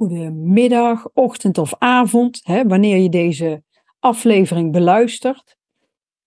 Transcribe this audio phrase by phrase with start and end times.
[0.00, 3.62] goedemiddag, ochtend of avond, hè, wanneer je deze
[3.98, 5.56] aflevering beluistert.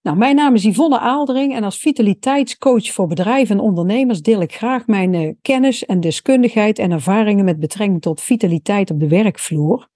[0.01, 4.55] Nou, mijn naam is Yvonne Aaldering en als vitaliteitscoach voor bedrijven en ondernemers deel ik
[4.55, 9.89] graag mijn uh, kennis en deskundigheid en ervaringen met betrekking tot vitaliteit op de werkvloer.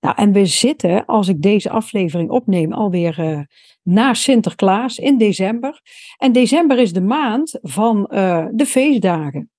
[0.00, 3.40] Nou, en we zitten, als ik deze aflevering opneem, alweer uh,
[3.82, 5.80] na Sinterklaas in december.
[6.16, 9.50] En december is de maand van uh, de feestdagen.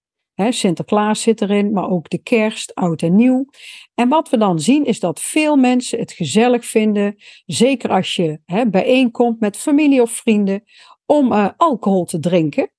[0.49, 3.45] Sinterklaas zit erin, maar ook de kerst, oud en nieuw.
[3.93, 7.15] En wat we dan zien is dat veel mensen het gezellig vinden,
[7.45, 10.63] zeker als je bijeenkomt met familie of vrienden,
[11.05, 12.71] om uh, alcohol te drinken.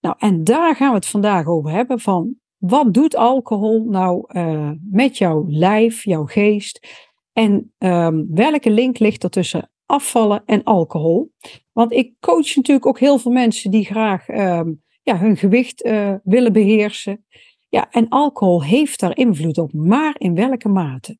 [0.00, 4.70] Nou, en daar gaan we het vandaag over hebben van wat doet alcohol nou uh,
[4.90, 11.32] met jouw lijf, jouw geest en um, welke link ligt er tussen afvallen en alcohol?
[11.72, 16.14] Want ik coach natuurlijk ook heel veel mensen die graag um, ja, hun gewicht uh,
[16.24, 17.24] willen beheersen.
[17.68, 21.18] Ja, en alcohol heeft daar invloed op, maar in welke mate?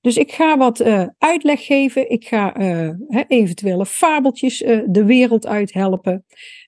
[0.00, 2.10] Dus ik ga wat uh, uitleg geven.
[2.10, 2.90] Ik ga uh,
[3.28, 6.24] eventuele fabeltjes de wereld uit helpen.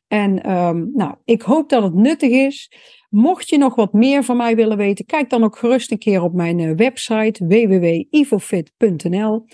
[0.06, 2.72] En um, nou, ik hoop dat het nuttig is.
[3.08, 6.22] Mocht je nog wat meer van mij willen weten, kijk dan ook gerust een keer
[6.22, 9.44] op mijn website www.ivofit.nl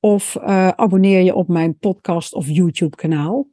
[0.00, 0.36] of
[0.76, 3.46] abonneer je op mijn podcast of YouTube kanaal.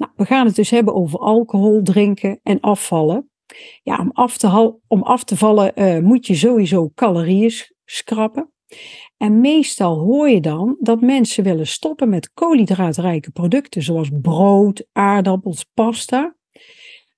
[0.00, 3.30] Nou, we gaan het dus hebben over alcohol drinken en afvallen.
[3.82, 7.52] Ja, om af te, om af te vallen uh, moet je sowieso calorieën
[7.84, 8.52] schrappen.
[9.16, 15.64] En meestal hoor je dan dat mensen willen stoppen met koolhydraatrijke producten zoals brood, aardappels,
[15.74, 16.36] pasta.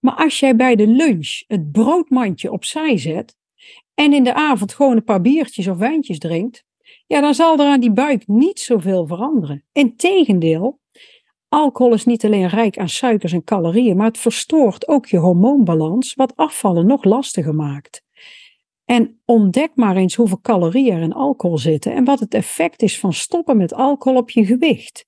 [0.00, 3.36] Maar als jij bij de lunch het broodmandje opzij zet
[3.94, 6.64] en in de avond gewoon een paar biertjes of wijntjes drinkt,
[7.06, 9.64] ja, dan zal er aan die buik niet zoveel veranderen.
[9.72, 10.80] Integendeel,
[11.53, 16.14] Alcohol is niet alleen rijk aan suikers en calorieën, maar het verstoort ook je hormoonbalans,
[16.14, 18.03] wat afvallen nog lastiger maakt.
[18.84, 22.98] En ontdek maar eens hoeveel calorieën er in alcohol zitten en wat het effect is
[22.98, 25.06] van stoppen met alcohol op je gewicht.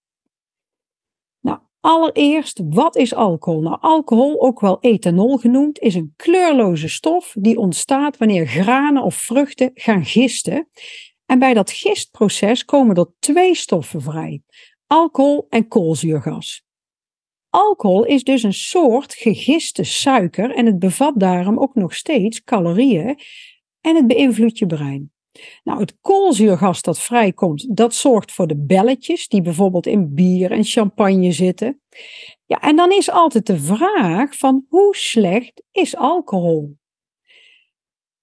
[1.41, 3.61] Nou, allereerst, wat is alcohol?
[3.61, 9.15] Nou, alcohol, ook wel ethanol genoemd, is een kleurloze stof die ontstaat wanneer granen of
[9.15, 10.69] vruchten gaan gisten.
[11.27, 14.43] En bij dat gistproces komen er twee stoffen vrij
[14.95, 16.63] alcohol en koolzuurgas.
[17.51, 23.19] Alcohol is dus een soort gegiste suiker en het bevat daarom ook nog steeds calorieën
[23.81, 25.13] en het beïnvloedt je brein.
[25.65, 30.65] Nou, het koolzuurgas dat vrijkomt, dat zorgt voor de belletjes die bijvoorbeeld in bier en
[30.65, 31.81] champagne zitten.
[32.47, 36.77] Ja, en dan is altijd de vraag van hoe slecht is alcohol?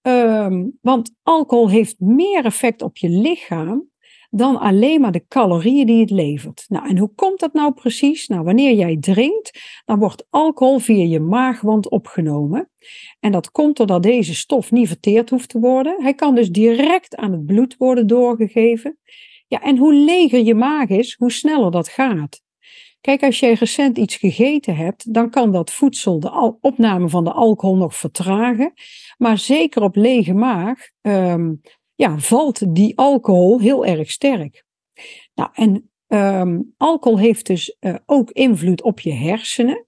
[0.02, 3.91] Um, want alcohol heeft meer effect op je lichaam
[4.34, 6.64] dan alleen maar de calorieën die het levert.
[6.68, 8.28] Nou, en hoe komt dat nou precies?
[8.28, 12.70] Nou, wanneer jij drinkt, dan wordt alcohol via je maagwand opgenomen.
[13.20, 16.02] En dat komt doordat deze stof niet verteerd hoeft te worden.
[16.02, 18.98] Hij kan dus direct aan het bloed worden doorgegeven.
[19.46, 22.42] Ja, en hoe leger je maag is, hoe sneller dat gaat.
[23.00, 27.32] Kijk, als jij recent iets gegeten hebt, dan kan dat voedsel de opname van de
[27.32, 28.72] alcohol nog vertragen.
[29.18, 31.60] Maar zeker op lege maag um,
[31.94, 34.64] ja, valt die alcohol heel erg sterk.
[35.34, 39.86] Nou, en um, alcohol heeft dus uh, ook invloed op je hersenen.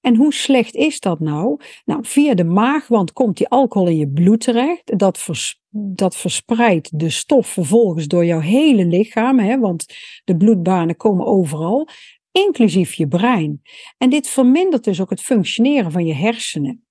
[0.00, 1.60] En hoe slecht is dat nou?
[1.84, 4.98] Nou, via de maagwand komt die alcohol in je bloed terecht.
[4.98, 9.86] Dat, vers, dat verspreidt de stof vervolgens door jouw hele lichaam, hè, want
[10.24, 11.88] de bloedbanen komen overal,
[12.32, 13.62] inclusief je brein.
[13.98, 16.84] En dit vermindert dus ook het functioneren van je hersenen.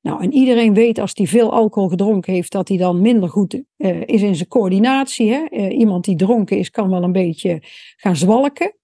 [0.00, 3.54] Nou, en iedereen weet als hij veel alcohol gedronken heeft, dat hij dan minder goed
[3.54, 5.32] uh, is in zijn coördinatie.
[5.32, 5.44] Hè?
[5.50, 7.62] Uh, iemand die dronken is, kan wel een beetje
[7.96, 8.74] gaan zwalken.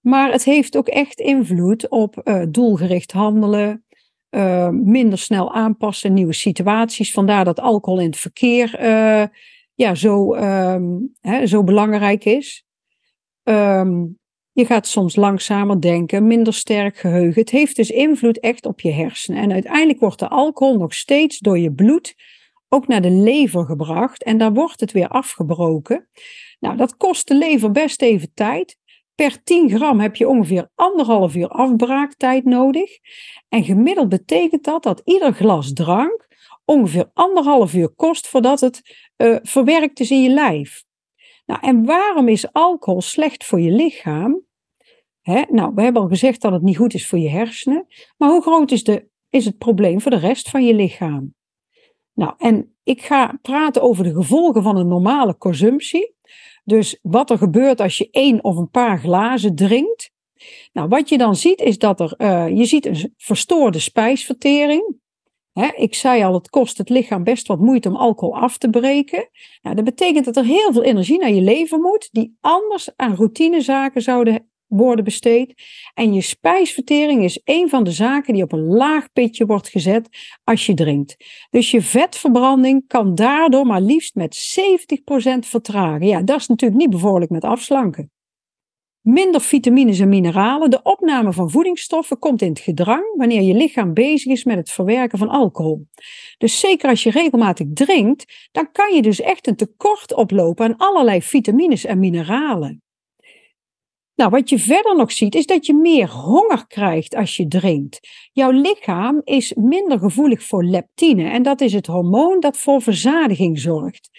[0.00, 3.84] Maar het heeft ook echt invloed op uh, doelgericht handelen,
[4.70, 7.12] minder snel aanpassen, nieuwe situaties.
[7.12, 8.80] Vandaar dat alcohol in het verkeer
[9.74, 12.64] ja, zo, um, hè, zo belangrijk is.
[13.42, 14.17] Um,
[14.58, 17.40] je gaat soms langzamer denken, minder sterk geheugen.
[17.40, 19.42] Het heeft dus invloed echt op je hersenen.
[19.42, 22.14] En uiteindelijk wordt de alcohol nog steeds door je bloed
[22.68, 24.22] ook naar de lever gebracht.
[24.22, 26.08] En daar wordt het weer afgebroken.
[26.60, 28.78] Nou, dat kost de lever best even tijd.
[29.14, 32.98] Per 10 gram heb je ongeveer anderhalf uur afbraaktijd nodig.
[33.48, 36.26] En gemiddeld betekent dat dat ieder glas drank
[36.64, 38.82] ongeveer anderhalf uur kost voordat het
[39.16, 40.84] uh, verwerkt is in je lijf.
[41.46, 44.46] Nou, en waarom is alcohol slecht voor je lichaam?
[45.50, 47.86] Nou, we hebben al gezegd dat het niet goed is voor je hersenen.
[48.16, 51.34] Maar hoe groot is, de, is het probleem voor de rest van je lichaam?
[52.12, 56.16] Nou, en ik ga praten over de gevolgen van een normale consumptie.
[56.64, 60.10] Dus wat er gebeurt als je één of een paar glazen drinkt.
[60.72, 64.96] Nou, wat je dan ziet is dat er, uh, je ziet een verstoorde spijsvertering.
[65.76, 69.28] ik zei al, het kost het lichaam best wat moeite om alcohol af te breken.
[69.62, 73.14] Nou, dat betekent dat er heel veel energie naar je lever moet, die anders aan
[73.14, 75.54] routinezaken zouden worden besteed.
[75.94, 80.08] En je spijsvertering is een van de zaken die op een laag pitje wordt gezet
[80.44, 81.16] als je drinkt.
[81.50, 84.58] Dus je vetverbranding kan daardoor maar liefst met
[85.36, 86.06] 70% vertragen.
[86.06, 88.10] Ja, dat is natuurlijk niet bevorderlijk met afslanken.
[89.00, 90.70] Minder vitamines en mineralen.
[90.70, 94.70] De opname van voedingsstoffen komt in het gedrang wanneer je lichaam bezig is met het
[94.70, 95.86] verwerken van alcohol.
[96.38, 100.76] Dus zeker als je regelmatig drinkt, dan kan je dus echt een tekort oplopen aan
[100.76, 102.82] allerlei vitamines en mineralen.
[104.18, 108.00] Nou, wat je verder nog ziet, is dat je meer honger krijgt als je drinkt.
[108.32, 113.58] Jouw lichaam is minder gevoelig voor leptine en dat is het hormoon dat voor verzadiging
[113.58, 114.10] zorgt.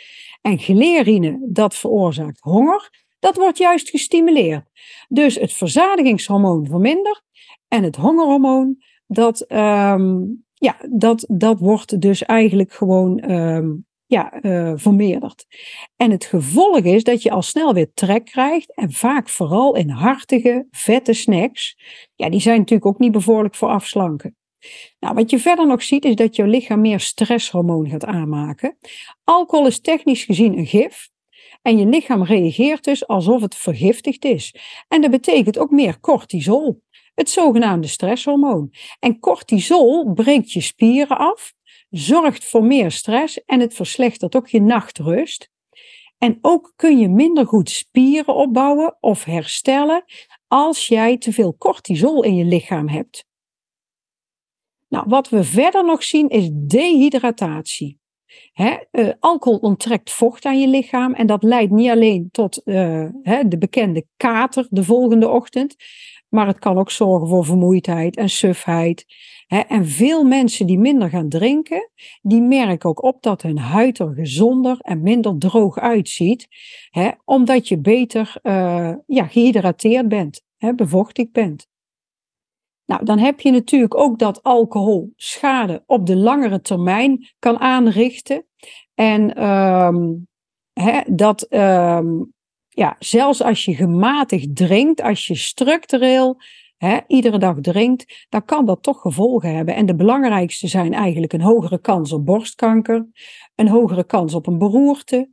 [0.42, 4.70] En glerine, dat veroorzaakt honger, dat wordt juist gestimuleerd.
[5.08, 7.24] Dus het verzadigingshormoon vermindert
[7.68, 10.18] en het hongerhormoon, dat, ehm,
[10.54, 15.46] ja, dat, dat wordt dus eigenlijk gewoon um, ja, uh, vermeerderd.
[15.96, 19.90] En het gevolg is dat je al snel weer trek krijgt en vaak vooral in
[19.90, 21.78] hartige, vette snacks.
[22.16, 24.36] Ja, die zijn natuurlijk ook niet bevorderlijk voor afslanken.
[25.00, 28.78] Nou, wat je verder nog ziet is dat je lichaam meer stresshormoon gaat aanmaken.
[29.24, 31.10] Alcohol is technisch gezien een gif.
[31.62, 34.56] En je lichaam reageert dus alsof het vergiftigd is.
[34.88, 36.82] En dat betekent ook meer cortisol,
[37.14, 38.74] het zogenaamde stresshormoon.
[39.00, 41.54] En cortisol breekt je spieren af,
[41.90, 45.50] zorgt voor meer stress en het verslechtert ook je nachtrust.
[46.18, 50.04] En ook kun je minder goed spieren opbouwen of herstellen
[50.48, 53.28] als jij te veel cortisol in je lichaam hebt.
[54.88, 58.00] Nou, wat we verder nog zien is dehydratatie.
[58.92, 63.10] uh, alcohol onttrekt vocht aan je lichaam en dat leidt niet alleen tot uh,
[63.48, 65.76] de bekende kater de volgende ochtend,
[66.28, 69.06] maar het kan ook zorgen voor vermoeidheid en sufheid.
[69.50, 71.90] En veel mensen die minder gaan drinken,
[72.22, 76.48] die merken ook op dat hun huid er gezonder en minder droog uitziet,
[77.26, 80.42] omdat je beter uh, ja, gehydrateerd bent,
[80.76, 81.68] bevochtigd bent.
[82.86, 88.46] Nou, dan heb je natuurlijk ook dat alcohol schade op de langere termijn kan aanrichten.
[88.94, 90.28] En um,
[91.08, 92.34] dat um,
[92.68, 96.38] ja, zelfs als je gematigd drinkt, als je structureel
[97.08, 99.76] iedere dag drinkt, dan kan dat toch gevolgen hebben.
[99.76, 103.08] En de belangrijkste zijn eigenlijk een hogere kans op borstkanker,
[103.56, 105.30] een hogere kans op een beroerte.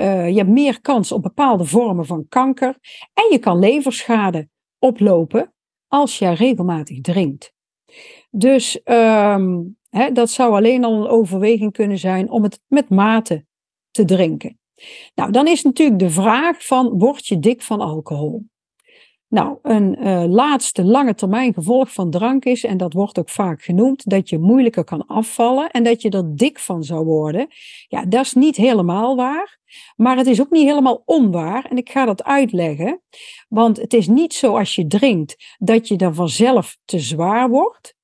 [0.00, 2.78] Uh, je hebt meer kans op bepaalde vormen van kanker.
[3.14, 4.48] En je kan leverschade
[4.78, 5.54] oplopen
[5.88, 7.52] als jij regelmatig drinkt.
[8.30, 13.46] Dus um, hè, dat zou alleen al een overweging kunnen zijn om het met mate
[13.90, 14.58] te drinken.
[15.14, 18.46] Nou, dan is natuurlijk de vraag van, word je dik van alcohol?
[19.34, 23.62] Nou, een uh, laatste lange termijn gevolg van drank is, en dat wordt ook vaak
[23.62, 27.46] genoemd, dat je moeilijker kan afvallen en dat je er dik van zou worden.
[27.88, 29.58] Ja, dat is niet helemaal waar,
[29.96, 31.64] maar het is ook niet helemaal onwaar.
[31.64, 33.02] En ik ga dat uitleggen,
[33.48, 37.94] want het is niet zo als je drinkt dat je dan vanzelf te zwaar wordt.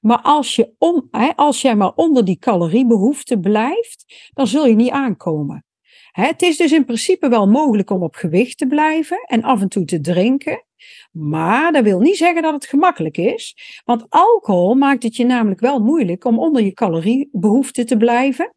[0.00, 4.90] Maar als, je om, als jij maar onder die caloriebehoefte blijft, dan zul je niet
[4.90, 5.64] aankomen.
[6.12, 9.68] Het is dus in principe wel mogelijk om op gewicht te blijven en af en
[9.68, 10.64] toe te drinken.
[11.12, 13.56] Maar dat wil niet zeggen dat het gemakkelijk is.
[13.84, 18.54] Want alcohol maakt het je namelijk wel moeilijk om onder je caloriebehoefte te blijven.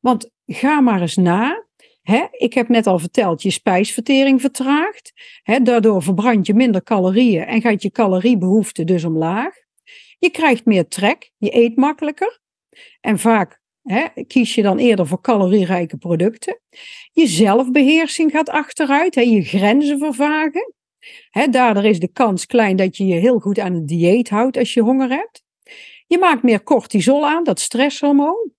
[0.00, 1.68] Want ga maar eens na.
[2.30, 5.12] ik heb net al verteld, je spijsvertering vertraagt.
[5.62, 9.54] daardoor verbrand je minder calorieën en gaat je caloriebehoefte dus omlaag.
[10.18, 12.40] Je krijgt meer trek, je eet makkelijker.
[13.00, 13.59] En vaak
[14.26, 16.60] kies je dan eerder voor calorierijke producten.
[17.12, 20.74] Je zelfbeheersing gaat achteruit, je grenzen vervagen.
[21.50, 24.74] daardoor is de kans klein dat je je heel goed aan het dieet houdt als
[24.74, 25.42] je honger hebt.
[26.06, 28.50] Je maakt meer cortisol aan, dat stresshormoon,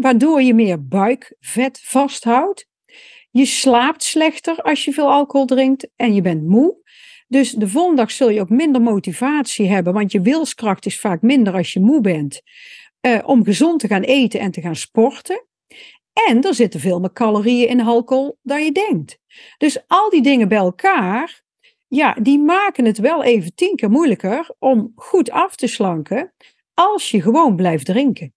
[0.00, 2.66] waardoor je meer buikvet vasthoudt.
[3.30, 6.80] Je slaapt slechter als je veel alcohol drinkt en je bent moe.
[7.28, 11.22] Dus de volgende dag zul je ook minder motivatie hebben, want je wilskracht is vaak
[11.22, 12.42] minder als je moe bent
[13.06, 15.46] uh, om gezond te gaan eten en te gaan sporten.
[16.28, 19.18] En er zitten veel meer calorieën in alcohol dan je denkt.
[19.58, 21.42] Dus al die dingen bij elkaar,
[21.88, 26.34] ja, die maken het wel even tien keer moeilijker om goed af te slanken
[26.74, 28.34] als je gewoon blijft drinken.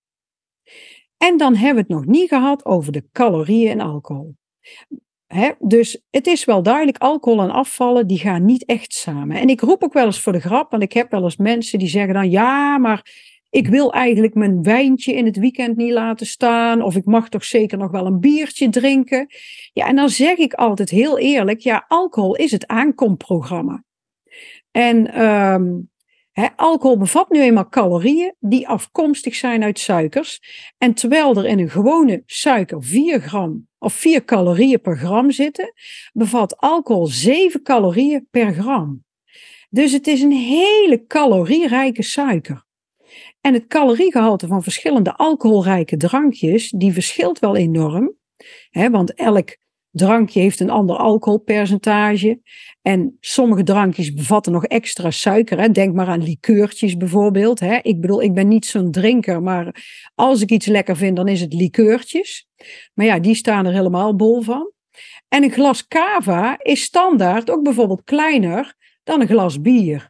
[1.17, 4.35] En dan hebben we het nog niet gehad over de calorieën in alcohol.
[5.59, 9.37] dus het is wel duidelijk, alcohol en afvallen, die gaan niet echt samen.
[9.37, 11.79] En ik roep ook wel eens voor de grap, want ik heb wel eens mensen
[11.79, 13.03] die zeggen dan, ja, maar
[13.55, 16.81] ik wil eigenlijk mijn wijntje in het weekend niet laten staan.
[16.81, 19.27] Of ik mag toch zeker nog wel een biertje drinken.
[19.73, 23.83] Ja, en dan zeg ik altijd heel eerlijk: ja, alcohol is het aankomprogramma.
[24.71, 25.89] En um,
[26.55, 30.41] alcohol bevat nu eenmaal calorieën die afkomstig zijn uit suikers.
[30.77, 35.73] En terwijl er in een gewone suiker 4 gram of 4 calorieën per gram zitten,
[36.13, 39.03] bevat alcohol 7 calorieën per gram.
[39.69, 42.65] Dus het is een hele calorierijke suiker.
[43.45, 48.13] En het caloriegehalte van verschillende alcoholrijke drankjes, die verschilt wel enorm.
[48.69, 49.57] Hè, want elk
[49.91, 52.39] drankje heeft een ander alcoholpercentage.
[52.81, 55.59] En sommige drankjes bevatten nog extra suiker.
[55.59, 55.69] Hè.
[55.69, 57.59] Denk maar aan likeurtjes bijvoorbeeld.
[57.59, 57.79] Hè.
[57.81, 59.85] Ik bedoel, ik ben niet zo'n drinker, maar
[60.15, 62.47] als ik iets lekker vind, dan is het likeurtjes.
[62.93, 64.71] Maar ja, die staan er helemaal bol van.
[65.27, 70.09] En een glas cava is standaard ook bijvoorbeeld kleiner dan een glas bier.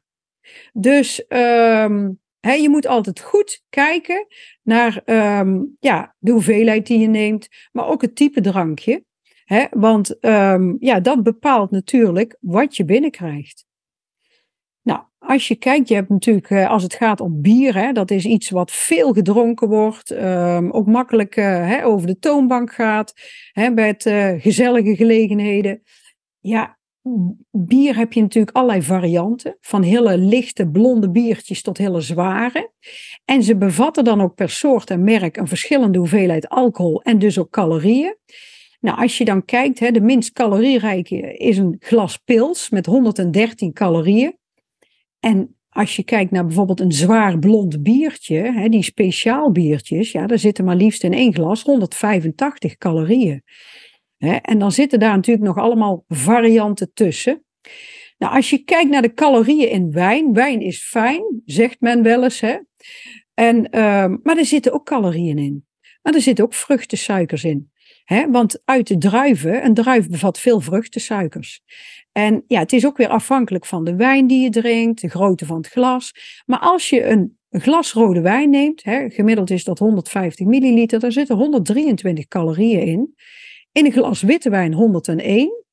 [0.73, 2.23] Dus um,
[2.53, 4.27] je moet altijd goed kijken
[4.63, 9.03] naar ehm, ja, de hoeveelheid die je neemt, maar ook het type drankje.
[9.69, 13.65] want um, ja, dat bepaalt natuurlijk wat je binnenkrijgt.
[14.81, 18.11] Nou, als je kijkt, je hebt natuurlijk, eh, als het gaat om bier, hè, dat
[18.11, 23.13] is iets wat veel gedronken wordt, um, ook makkelijk uh, over de toonbank gaat,
[23.51, 25.81] hè, bij het, uh, gezellige gelegenheden.
[26.39, 26.77] Ja,
[27.51, 32.71] bier heb je natuurlijk allerlei varianten, van hele lichte blonde biertjes tot hele zware.
[33.25, 37.39] En ze bevatten dan ook per soort en merk een verschillende hoeveelheid alcohol en dus
[37.39, 38.17] ook calorieën.
[38.79, 43.73] Nou, als je dan kijkt, hè, de minst calorierijke is een glas pils met 113
[43.73, 44.37] calorieën.
[45.19, 50.27] En als je kijkt naar bijvoorbeeld een zwaar blond biertje, hè, die speciaal biertjes, ja,
[50.27, 53.43] daar zitten maar liefst in één glas 185 calorieën.
[54.33, 57.43] En dan zitten daar natuurlijk nog allemaal varianten tussen.
[58.17, 62.23] Nou, als je kijkt naar de calorieën in wijn, wijn is fijn, zegt men wel
[62.23, 62.39] eens.
[62.39, 62.57] Hè?
[63.33, 65.65] En, ehm, maar er zitten ook calorieën in.
[66.01, 67.71] Maar er zitten ook vruchtensuikers in.
[68.03, 68.31] Hè?
[68.31, 71.61] Want uit de druiven, een druif bevat veel vruchtensuikers.
[72.11, 75.45] En ja, het is ook weer afhankelijk van de wijn die je drinkt, de grootte
[75.45, 76.13] van het glas.
[76.45, 81.11] Maar als je een glas rode wijn neemt, hè, gemiddeld is dat 150 milliliter, daar
[81.11, 83.15] zitten 123 calorieën in.
[83.77, 85.63] In een glas witte wijn 101.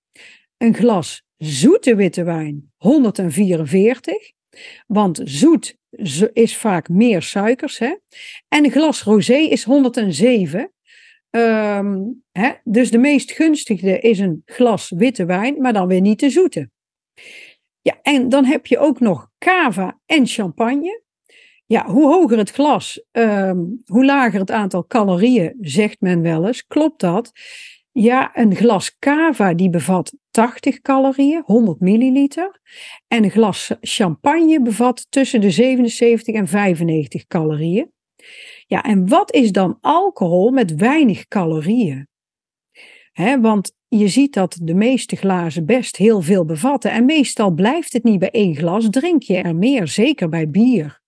[0.56, 4.32] Een glas zoete witte wijn 144.
[4.86, 5.76] Want zoet
[6.32, 7.78] is vaak meer suikers.
[7.78, 7.96] Hè?
[8.48, 10.60] En een glas rosé is 107.
[10.60, 10.70] Um,
[11.30, 12.00] ehm,
[12.32, 12.50] hè?
[12.64, 16.70] Dus de meest gunstige is een glas witte wijn, maar dan weer niet de zoete.
[17.80, 21.02] Ja, en dan heb je ook nog cava en champagne.
[21.66, 26.66] Ja, hoe hoger het glas, um, hoe lager het aantal calorieën, zegt men wel eens.
[26.66, 27.32] Klopt dat?
[27.92, 32.60] Ja, een glas cava die bevat 80 calorieën, 100 milliliter.
[33.08, 37.92] En een glas champagne bevat tussen de 77 en 95 calorieën.
[38.66, 42.08] Ja, en wat is dan alcohol met weinig calorieën?
[43.40, 46.90] Want je ziet dat de meeste glazen best heel veel bevatten.
[46.90, 51.00] En meestal blijft het niet bij één glas, drink je er meer, zeker bij bier.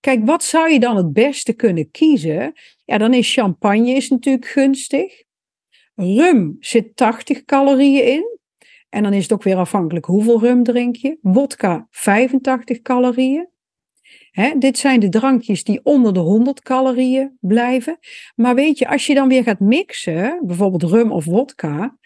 [0.00, 2.52] Kijk, wat zou je dan het beste kunnen kiezen?
[2.84, 5.26] Ja, dan is champagne is natuurlijk gunstig.
[6.00, 8.38] Rum zit 80 calorieën in.
[8.88, 11.18] En dan is het ook weer afhankelijk hoeveel rum drink je.
[11.20, 13.48] Wodka 85 calorieën.
[14.58, 17.98] dit zijn de drankjes die onder de 100 calorieën blijven.
[18.34, 21.98] Maar weet je, als je dan weer gaat mixen, bijvoorbeeld rum of wodka,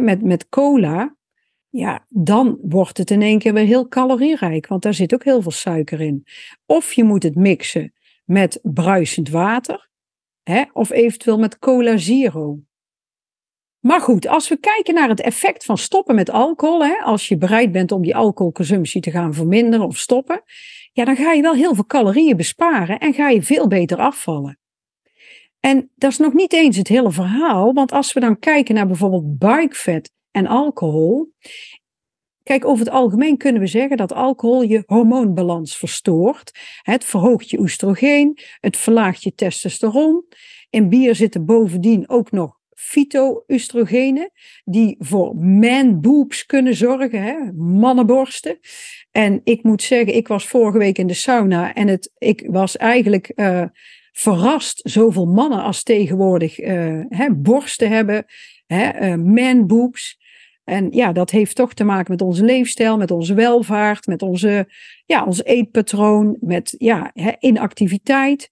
[0.00, 1.16] met, met cola,
[1.68, 5.42] ja, dan wordt het in één keer weer heel calorierijk, want daar zit ook heel
[5.42, 6.24] veel suiker in.
[6.66, 7.92] Of je moet het mixen
[8.24, 9.88] met bruisend water,
[10.72, 12.58] of eventueel met cola zero.
[13.84, 17.36] Maar goed, als we kijken naar het effect van stoppen met alcohol, hè, als je
[17.36, 20.42] bereid bent om die alcoholconsumptie te gaan verminderen of stoppen,
[20.92, 24.58] ja, dan ga je wel heel veel calorieën besparen en ga je veel beter afvallen.
[25.60, 28.86] En dat is nog niet eens het hele verhaal, want als we dan kijken naar
[28.86, 31.32] bijvoorbeeld buikvet en alcohol,
[32.42, 36.58] Kijk, over het algemeen kunnen we zeggen dat alcohol je hormoonbalans verstoort.
[36.82, 40.24] Het verhoogt je oestrogeen, het verlaagt je testosteron.
[40.70, 44.30] In bier zitten bovendien ook nog fytoestrogenen,
[44.64, 48.58] die voor man boobs kunnen zorgen, hè, mannenborsten.
[49.10, 52.76] En ik moet zeggen, ik was vorige week in de sauna en het, ik was
[52.76, 53.64] eigenlijk uh,
[54.12, 58.24] verrast zoveel mannen als tegenwoordig uh, hè, borsten hebben,
[58.66, 60.22] hè, uh, man boobs.
[60.64, 64.72] En ja, dat heeft toch te maken met onze leefstijl, met onze welvaart, met onze,
[65.06, 68.50] ja, ons eetpatroon, met ja, inactiviteit.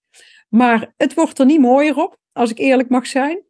[0.49, 3.43] Maar het wordt er niet mooier op, als ik eerlijk mag zijn.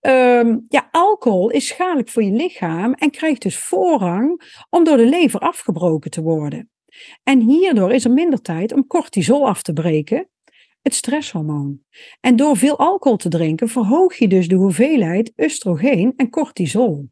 [0.00, 5.06] Um, ja, alcohol is schadelijk voor je lichaam en krijgt dus voorrang om door de
[5.06, 6.70] lever afgebroken te worden.
[7.22, 10.28] En hierdoor is er minder tijd om cortisol af te breken,
[10.82, 11.80] het stresshormoon.
[12.20, 17.08] En door veel alcohol te drinken verhoog je dus de hoeveelheid oestrogeen en cortisol.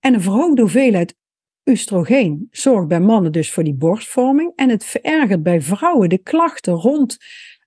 [0.00, 1.16] En een verhoogde hoeveelheid
[1.64, 6.72] oestrogeen zorgt bij mannen dus voor die borstvorming en het verergert bij vrouwen de klachten
[6.72, 7.16] rond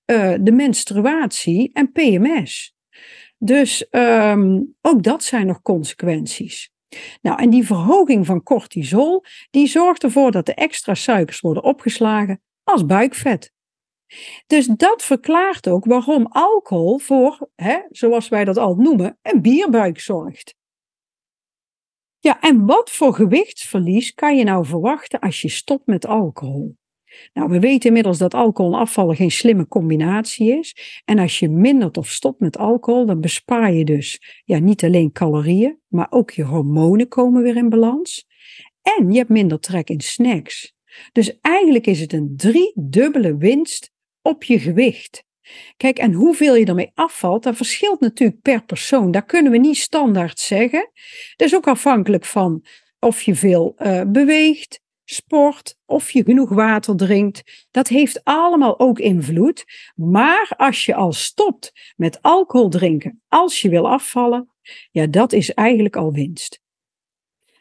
[0.06, 2.76] uh, de menstruatie en PMS.
[3.44, 6.72] Dus um, ook dat zijn nog consequenties.
[7.22, 12.42] Nou, en die verhoging van cortisol, die zorgt ervoor dat de extra suikers worden opgeslagen
[12.64, 13.54] als buikvet.
[14.48, 20.00] Dus dat verklaart ook waarom alcohol voor, hè, zoals wij dat al noemen, een bierbuik
[20.00, 20.56] zorgt.
[22.20, 26.78] Ja, en wat voor gewichtsverlies kan je nou verwachten als je stopt met alcohol?
[27.34, 31.02] Nou, we weten inmiddels dat alcohol en afvallen geen slimme combinatie is.
[31.06, 35.12] En als je mindert of stopt met alcohol, dan bespaar je dus ja, niet alleen
[35.12, 38.26] calorieën, maar ook je hormonen komen weer in balans.
[38.82, 40.74] En je hebt minder trek in snacks.
[41.12, 43.92] Dus eigenlijk is het een driedubbele winst
[44.22, 45.24] op je gewicht.
[45.78, 49.12] Kijk, en hoeveel je ermee afvalt, dat verschilt natuurlijk per persoon.
[49.12, 50.92] Dat kunnen we niet standaard zeggen.
[51.36, 52.66] Dat is ook afhankelijk van
[53.00, 54.81] of je veel uh, beweegt,
[55.14, 57.68] sport, of je genoeg water drinkt.
[57.72, 59.66] Dat heeft allemaal ook invloed.
[59.96, 64.50] Maar als je al stopt met alcohol drinken, als je wil afvallen,
[64.92, 66.62] ja, dat is eigenlijk al winst.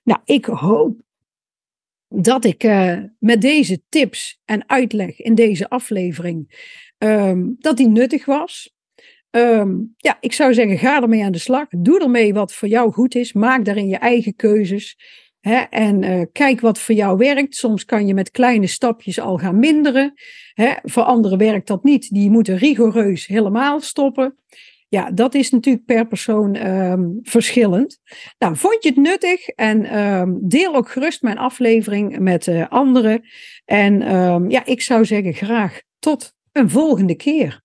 [0.03, 1.01] Nou, ik hoop
[2.09, 8.25] dat ik uh, met deze tips en uitleg in deze aflevering, um, dat die nuttig
[8.25, 8.75] was.
[9.31, 11.69] Um, ja, ik zou zeggen, ga ermee aan de slag.
[11.69, 13.33] Doe ermee wat voor jou goed is.
[13.33, 14.99] Maak daarin je eigen keuzes.
[15.71, 17.55] En uh, kijk wat voor jou werkt.
[17.55, 20.13] Soms kan je met kleine stapjes al gaan minderen.
[20.83, 22.11] Voor anderen werkt dat niet.
[22.11, 24.37] Die moeten rigoureus helemaal stoppen.
[24.89, 28.01] Ja, dat is natuurlijk per persoon um, verschillend.
[28.39, 29.49] Nou, vond je het nuttig?
[29.49, 33.23] En um, deel ook gerust mijn aflevering met uh, anderen.
[33.65, 37.63] En um, ja, ik zou zeggen graag tot een volgende keer.